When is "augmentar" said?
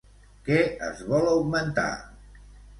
1.35-1.89